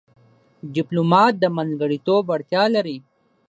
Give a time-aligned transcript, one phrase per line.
[0.75, 2.97] ډيپلومات د منځګړیتوب وړتیا لري.